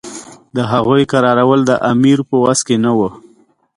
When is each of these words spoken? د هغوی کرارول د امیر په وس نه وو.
د 0.55 0.57
هغوی 0.71 1.03
کرارول 1.11 1.59
د 1.65 1.71
امیر 1.91 2.19
په 2.29 2.35
وس 2.43 2.59
نه 2.85 2.91
وو. 2.97 3.09